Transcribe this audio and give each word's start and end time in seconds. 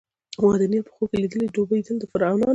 ما 0.45 0.51
د 0.61 0.63
نیل 0.71 0.83
په 0.87 0.91
خوب 0.95 1.09
لیدلي 1.21 1.47
ډوبېدل 1.55 1.95
د 1.99 2.03
فرعونانو 2.11 2.47